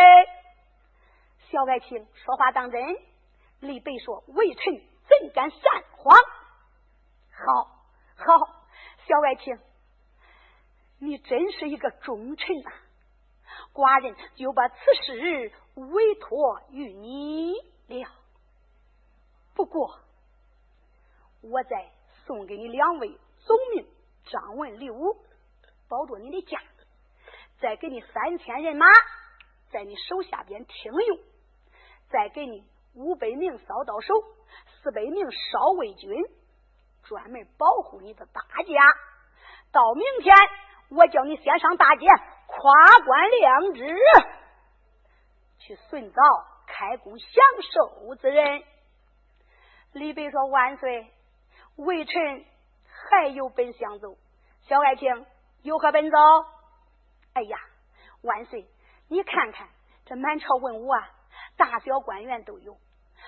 [1.51, 2.81] 小爱卿说话当真，
[3.59, 5.57] 李白说：“微臣怎敢撒
[5.95, 6.17] 谎？”
[7.31, 7.65] 好，
[8.15, 8.47] 好，
[9.07, 9.59] 小爱卿，
[10.99, 12.71] 你真是一个忠臣呐！
[13.73, 17.53] 寡人就把此事委托于你
[17.87, 18.09] 了。
[19.53, 19.99] 不过，
[21.41, 21.91] 我在
[22.25, 23.87] 送给你两位总命
[24.25, 25.15] 张文、李武，
[25.87, 26.59] 保着你的家，
[27.59, 28.85] 再给你三千人马，
[29.71, 31.19] 在你手下边听用。
[32.09, 32.63] 再给你
[32.93, 34.13] 五百名扫刀手，
[34.81, 36.09] 四百名少尉军，
[37.03, 38.73] 专门保护你的大家。
[39.71, 40.35] 到明天，
[40.89, 42.07] 我叫你先上大街，
[42.47, 43.95] 夸官亮旨，
[45.57, 46.21] 去寻找
[46.67, 47.27] 开工享
[47.61, 48.63] 受之人。
[49.93, 51.11] 李白说：“万岁，
[51.75, 52.45] 微臣
[53.09, 54.15] 还有本想走。
[54.61, 55.25] 小爱卿
[55.61, 56.17] 有何本奏？”
[57.33, 57.57] 哎呀，
[58.21, 58.67] 万岁，
[59.09, 59.67] 你看看
[60.05, 61.09] 这满朝文武啊！
[61.57, 62.77] 大小官员都有，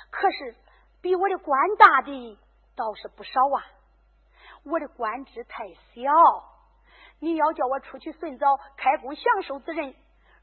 [0.10, 0.56] 可是
[1.02, 2.38] 比我的官大的
[2.76, 3.64] 倒是不少啊。
[4.64, 6.12] 我的官职太小，
[7.20, 9.96] 你要叫我出去寻找开工享受之人，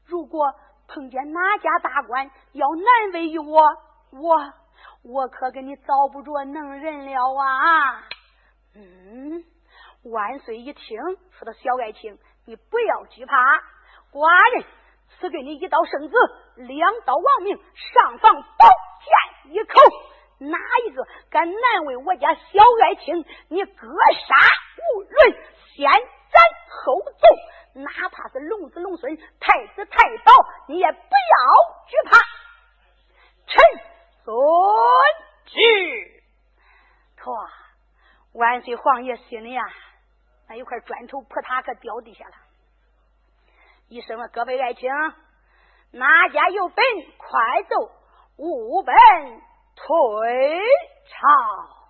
[0.05, 0.53] 如果
[0.87, 3.61] 碰见哪家大官要难为于我，
[4.11, 4.53] 我
[5.07, 8.03] 我可给你找不着能人了啊！
[8.73, 9.43] 嗯，
[10.03, 10.99] 万岁一听，
[11.37, 13.35] 说到小爱卿，你不要惧怕，
[14.11, 14.65] 寡人。
[15.19, 16.17] 赐给你一道圣旨，
[16.55, 18.67] 两道王命，上房宝
[19.45, 19.79] 剑一口，
[20.39, 22.41] 哪一个敢难为我家小
[22.81, 24.35] 爱卿，你格杀
[24.95, 25.37] 无论，
[25.75, 30.33] 先斩后奏，哪怕是龙子龙孙、太子太保，
[30.67, 31.37] 你也不要
[31.87, 32.17] 惧怕。
[33.45, 33.63] 臣
[34.25, 34.35] 遵
[35.45, 36.23] 旨。
[37.15, 37.31] 可
[38.33, 39.63] 万岁皇爷心里啊，
[40.49, 42.35] 那一块砖头扑嗒可掉地下了。
[43.87, 44.89] 一声了，各位爱卿，
[45.91, 46.83] 哪家有本，
[47.17, 47.91] 快走，
[48.37, 48.95] 无本
[49.75, 49.85] 退
[51.05, 51.85] 朝。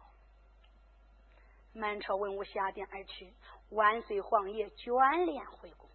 [1.74, 3.34] 满朝文武下殿而去，
[3.72, 5.90] 万岁皇爷眷恋回宫。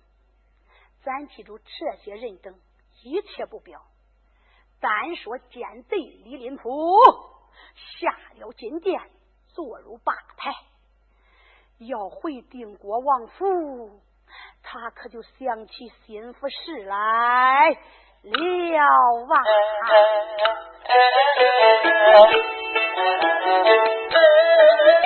[1.02, 2.58] 咱记住这些人等
[3.02, 3.82] 一切不表，
[4.80, 6.72] 咱说奸贼李林甫
[8.00, 8.98] 下了金殿
[9.48, 10.50] 坐入吧台
[11.78, 14.00] 要回定国王府
[14.62, 17.70] 他可就想起心腹事来
[18.22, 18.34] 了
[19.28, 19.42] 啊。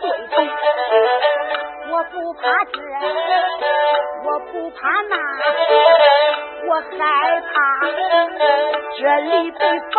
[0.00, 0.30] 我的死
[0.90, 0.94] 对，
[1.90, 2.40] 我不怕
[2.72, 2.74] 这，
[4.24, 4.78] 我不怕
[5.08, 5.12] 那，
[6.66, 7.00] 我害
[7.40, 7.46] 怕
[8.96, 9.60] 这里被
[9.92, 9.98] 放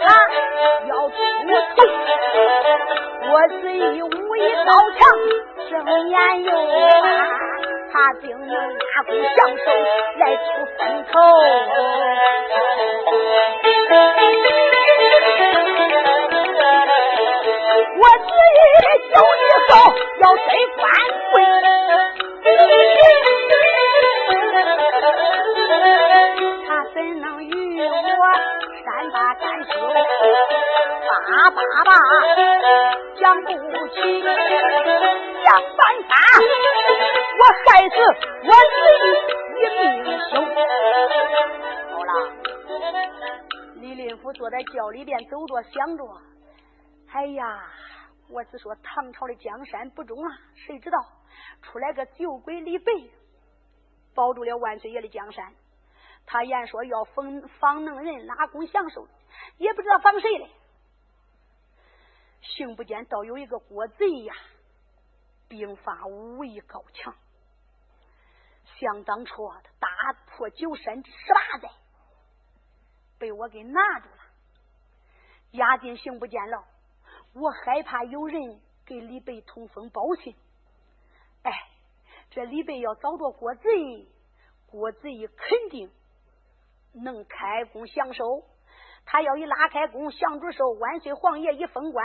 [0.00, 0.02] 他
[0.86, 1.14] 要出
[1.76, 1.78] 头。
[3.22, 3.62] 我虽
[4.02, 5.00] 武艺高强，
[5.68, 5.72] 睁
[6.08, 6.48] 眼又
[7.00, 7.02] 看，
[7.92, 9.64] 他定能拿弓降手
[10.18, 10.40] 来出
[10.78, 10.78] 风
[11.10, 11.12] 头。
[17.96, 18.02] 我
[18.90, 19.22] 执意就以
[19.68, 19.72] 后
[20.18, 20.40] 要得
[20.76, 20.82] 官
[21.30, 21.32] 贵，
[26.66, 27.48] 他怎能与
[27.80, 28.22] 我
[28.84, 29.70] 善罢甘休？
[31.06, 31.14] 爸
[31.50, 31.88] 爸爸，
[33.16, 33.46] 讲不
[33.88, 34.28] 起，想
[35.76, 36.12] 办法，
[37.38, 37.94] 我害死
[38.42, 39.02] 我自己
[39.56, 40.32] 一命休。
[41.92, 42.10] 好了，
[43.76, 46.02] 李林甫坐在轿里边走着，想着，
[47.12, 47.44] 哎呀。
[48.30, 50.38] 我只说，唐朝的江山不中啊！
[50.54, 50.98] 谁知道
[51.62, 52.92] 出来个酒鬼李白，
[54.14, 55.52] 保住了万岁爷的江山。
[56.26, 59.08] 他言说要防防能人，拉弓享受，
[59.56, 60.50] 也不知道防谁嘞。
[62.40, 64.34] 幸不见倒有一个郭贼呀，
[65.48, 67.12] 兵法武艺高强，
[68.78, 69.88] 想当初他打
[70.26, 71.68] 破九山十八寨，
[73.18, 74.22] 被我给拿住了，
[75.52, 76.62] 押进刑部监牢。
[77.32, 80.34] 我害怕有人给李白通风报信，
[81.42, 81.52] 哎，
[82.30, 84.06] 这李白要找着郭贼，
[84.66, 85.90] 郭贼肯定
[86.92, 88.24] 能开弓降手。
[89.06, 92.04] 他要一拉开弓，降住手，万岁皇爷一封官，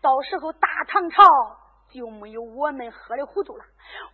[0.00, 1.22] 到时候大唐朝
[1.88, 3.64] 就没有我们喝的糊涂了。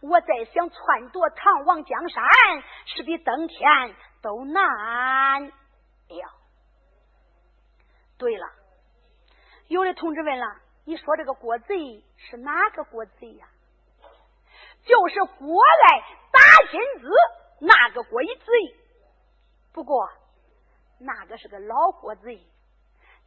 [0.02, 2.24] 我再想篡夺唐王江山，
[2.84, 4.62] 是比登天都难。
[5.44, 6.28] 哎呀，
[8.18, 8.57] 对了。
[9.68, 10.46] 有的同志问了
[10.84, 13.46] ：“你说这个郭贼是哪个郭贼呀？”
[14.84, 16.00] 就是郭爱
[16.32, 16.40] 打
[16.70, 17.08] 金子
[17.60, 18.76] 那个郭贼。
[19.72, 20.08] 不过
[20.98, 22.42] 那个是个老郭贼。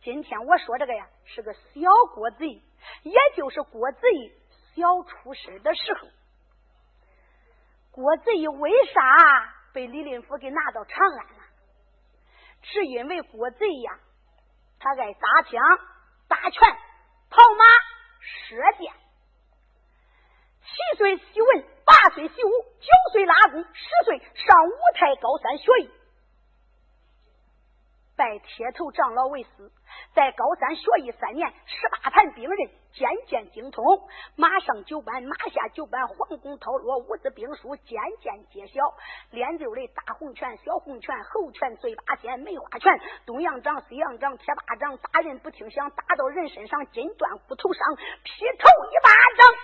[0.02, 1.62] 今天我说这个呀，是个小
[2.16, 2.48] 郭贼，
[3.04, 4.00] 也就是郭贼
[4.74, 6.08] 小出事的时候。
[7.92, 11.44] 郭贼为啥被李林甫给拿到长安了？
[12.64, 14.00] 是因为郭贼呀，
[14.80, 15.62] 他爱打枪。
[16.32, 16.78] 打拳、
[17.30, 17.66] 跑马、
[18.22, 18.94] 射箭，
[20.64, 25.92] 七岁习文，八岁习武，九岁拉弓，十岁上五台高山学艺。
[28.16, 29.70] 拜铁头长老为师，
[30.16, 33.84] 在高山学艺三年，十八盘兵刃渐渐精通，
[34.36, 38.82] 马上九班，马下九班，黄弓韬略，五字兵书渐渐揭晓。
[39.32, 49.56] 练就的大红拳、小红拳、猴拳、醉八仙、梅花拳，东阳掌、西阳掌、铁巴掌，打人不听响，打到人身上筋断骨头伤，劈头一巴掌，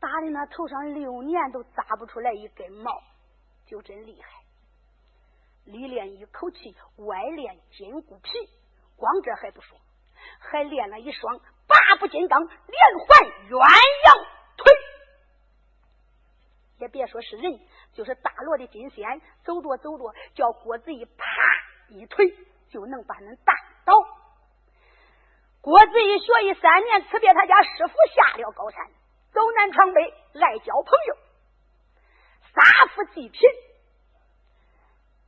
[0.00, 2.90] 打的那头上六年都扎不出来一根毛，
[3.66, 4.28] 就真厉害。
[5.64, 8.30] 里练一口气，外练筋骨皮，
[8.96, 9.78] 光这还不说，
[10.38, 11.40] 还练了一双
[11.74, 12.50] 八步金刚连
[12.98, 14.72] 环鸳鸯腿。
[16.78, 17.60] 也别说是人，
[17.92, 21.24] 就是大罗的金仙，走着走着，叫郭子仪啪
[21.88, 22.36] 一腿
[22.68, 23.54] 就能把人打
[23.84, 23.94] 倒。
[25.60, 28.86] 郭子仪学艺三年，辞别他家师傅，下了高山，
[29.32, 30.02] 走南闯北，
[30.40, 31.16] 爱交朋友，
[32.54, 33.40] 杀富济贫。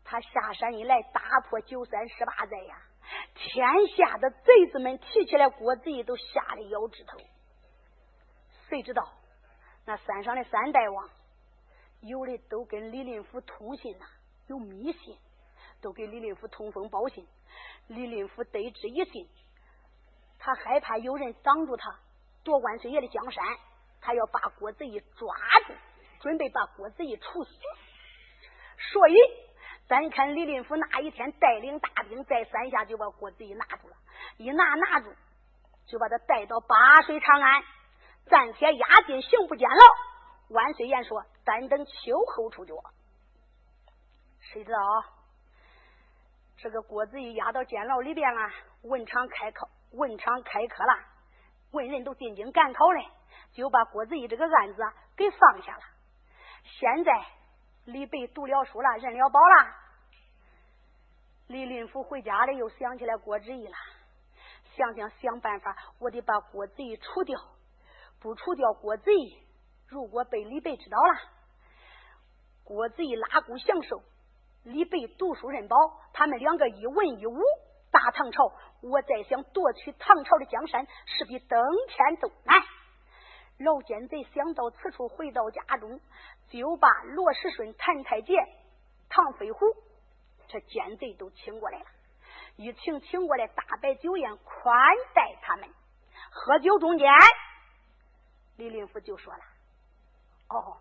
[0.04, 2.76] 他下山以来，打破九三十八寨呀！
[3.34, 7.18] 天下的贼子们提起来郭贼，都吓得咬指头。
[8.68, 9.12] 谁知道
[9.84, 11.08] 那山上的三大王，
[12.00, 14.06] 有的都跟李林甫通信呐，
[14.48, 15.16] 有密信，
[15.80, 17.26] 都给李林甫通风报信。
[17.86, 19.28] 李林甫得知一信，
[20.38, 22.00] 他害怕有人挡住他
[22.42, 23.44] 夺万岁爷的江山，
[24.00, 25.34] 他要把郭贼抓
[25.66, 25.74] 住，
[26.20, 27.50] 准备把郭贼处死，
[28.92, 29.45] 所以。
[29.88, 33.96] 咱看李林甫那一天带领大兵在山下就把郭子仪拿住了，
[34.36, 35.12] 一拿拿住
[35.86, 37.62] 就把他带到八水长安，
[38.26, 39.76] 暂且押进刑部监牢。
[40.48, 41.92] 万岁爷说：“咱等秋
[42.34, 42.72] 后处决。”
[44.40, 44.78] 谁知道
[46.56, 48.50] 这个郭子仪押到监牢里边了，
[48.82, 50.98] 文场开考，文场开科了，
[51.70, 53.08] 文人都进京赶考嘞，
[53.52, 54.82] 就把郭子仪这个案子
[55.16, 55.82] 给放下了。
[56.64, 57.12] 现在
[57.86, 59.74] 李白读了书了，认了宝了，
[61.46, 63.74] 李林甫回家了，又想起来郭子仪了，
[64.76, 67.40] 想想想办法，我得把郭子仪除掉，
[68.18, 69.40] 不除掉郭子仪，
[69.86, 71.20] 如果被李白知道了，
[72.64, 74.02] 郭子仪拉弓享受。
[74.64, 75.76] 李白读书认宝，
[76.12, 77.40] 他们两个一文一武，
[77.92, 82.60] 大唐朝，我再想夺取唐朝的江山，是比登天都难。
[83.58, 86.00] 老奸贼想到此处，回到家中，
[86.48, 88.34] 就把罗世顺、谭太杰、
[89.08, 89.66] 唐飞虎
[90.48, 91.86] 这奸贼都请过来了。
[92.56, 95.68] 一请请过来，大摆酒宴，宽待他们。
[96.30, 97.08] 喝酒中间，
[98.56, 99.40] 李林甫就说了
[100.48, 100.78] ：“哦，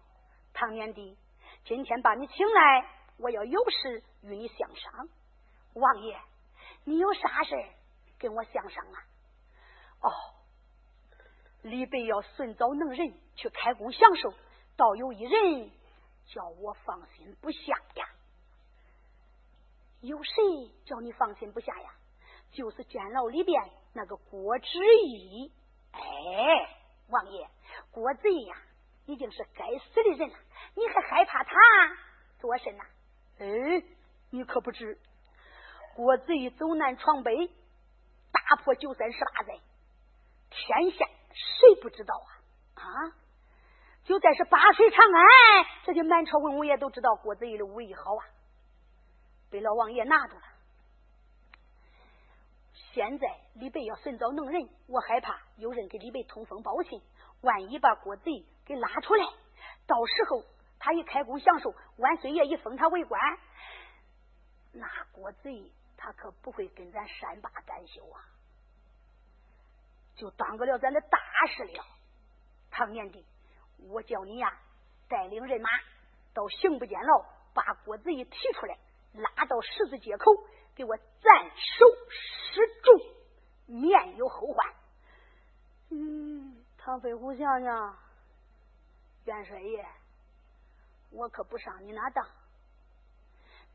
[0.54, 1.18] 唐年帝，
[1.66, 5.08] 今天把你请来。”我要有事与你相商，
[5.74, 6.20] 王爷，
[6.84, 7.56] 你有啥事
[8.20, 8.98] 跟我相商啊？
[10.02, 10.12] 哦，
[11.62, 14.34] 李白要顺早能人去开工享受，
[14.78, 15.72] 倒有一人
[16.26, 18.10] 叫我放心不下呀。
[20.02, 20.34] 有谁
[20.86, 21.92] 叫你放心不下呀？
[22.52, 23.62] 就是监牢里边
[23.94, 24.68] 那个郭知
[25.08, 25.52] 义。
[25.92, 26.00] 哎，
[27.10, 27.50] 王爷，
[27.92, 28.56] 郭贼呀，
[29.08, 30.38] 已经是该死的人了，
[30.76, 31.52] 你还害怕他
[32.40, 32.84] 做甚呐？
[33.40, 33.84] 哎，
[34.30, 35.00] 你可不知，
[35.96, 37.48] 郭子仪走南闯北，
[38.32, 39.60] 打破九三十八寨，
[40.50, 42.84] 天下谁不知道啊？
[42.84, 43.16] 啊！
[44.06, 48.26] 就在是八水长安，这些满朝文武也都知道郭子仪的武艺好啊，
[49.50, 50.44] 被老王爷拿住了。
[52.94, 57.02] 现在李白要寻找能人，我害怕有人给李白通风报信，
[57.42, 59.26] 万一把郭子仪给拉出来，
[59.86, 60.44] 到时候。
[60.78, 63.20] 他一开工享受，万岁爷一封他为官，
[64.72, 68.22] 那郭子仪他可不会跟咱善罢甘休啊，
[70.16, 71.84] 就当个了咱的大事了。
[72.70, 73.26] 唐年帝，
[73.78, 74.52] 我叫你呀，
[75.08, 75.70] 带领人马
[76.34, 78.78] 到刑部监牢，把郭子仪提出来，
[79.14, 80.32] 拉到十字街口，
[80.76, 84.74] 给我斩首示众，免有后患。
[85.92, 87.98] 嗯，唐飞虎想想，
[89.26, 89.86] 元帅爷。
[91.12, 92.28] 我可不上你那当，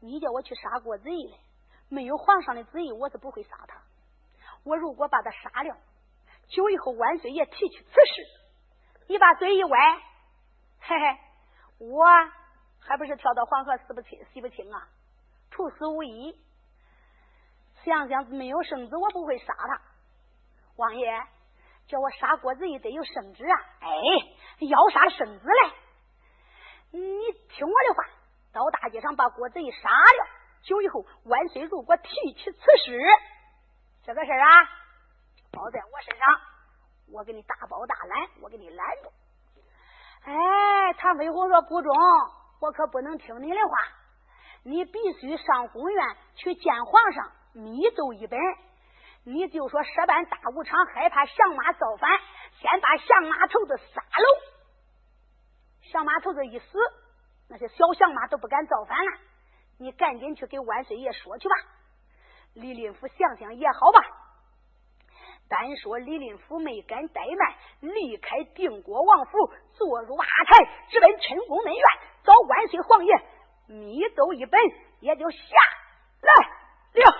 [0.01, 1.41] 你叫我去杀郭子仪嘞？
[1.89, 3.83] 没有皇上的旨意，我是不会杀他。
[4.65, 5.77] 我如果把他杀了，
[6.49, 8.40] 久以后万岁爷提起此事，
[9.11, 9.97] 你把嘴一歪，
[10.79, 11.19] 嘿嘿，
[11.81, 12.05] 我
[12.81, 14.87] 还不是跳到黄河死不清、洗不清啊？
[15.51, 16.41] 徒死无疑。
[17.83, 19.81] 想想没有圣旨，我不会杀他。
[20.77, 21.27] 王爷
[21.89, 23.57] 叫我杀郭子仪，得有圣旨啊！
[23.81, 23.89] 哎，
[24.61, 25.73] 要杀圣旨嘞？
[26.93, 27.01] 你
[27.49, 28.05] 听我的话，
[28.53, 30.29] 到大街上把郭子仪杀了。
[30.63, 32.97] 久以后，万岁如果提起此事，
[34.05, 34.71] 这个事儿啊，
[35.51, 36.41] 包在我身上，
[37.13, 39.11] 我给你大包大揽，我给你拦住。
[40.23, 41.93] 哎，唐飞虎说不中，
[42.61, 43.89] 我可不能听你的话，
[44.63, 48.39] 你必须上宫院去见皇上，密奏一本。
[49.25, 52.11] 你就说设办大武场，害怕降马造反，
[52.59, 54.27] 先把降马头子杀了。
[55.91, 56.79] 响马头子一死，
[57.49, 59.19] 那些小响马都不敢造反了。
[59.79, 61.55] 你赶紧去给万岁爷说去吧。
[62.55, 64.01] 李林甫想想也好吧。
[65.51, 71.83] 单说李林甫没敢怠慢，离开定国王府，坐入阿台，直奔陈宫内院，
[72.23, 73.13] 找万岁皇爷
[73.67, 74.61] 密奏一本，
[75.01, 75.39] 也就下
[76.23, 76.33] 来
[77.03, 77.11] 了。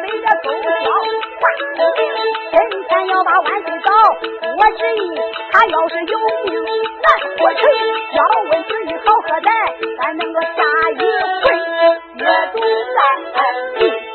[0.00, 0.90] 为了狗咬
[1.40, 1.60] 发通
[1.96, 2.00] 灵，
[2.52, 2.56] 今
[2.88, 3.90] 天要把万岁倒。
[4.58, 4.98] 我执意，
[5.52, 6.54] 他要是有命，
[7.02, 7.06] 难
[7.38, 7.60] 活成。
[8.12, 8.20] 要
[8.50, 9.50] 为自己好，何在？
[9.98, 10.48] 咱能个下
[10.90, 11.46] 一辈
[12.16, 12.56] 也懂
[12.94, 14.05] 来。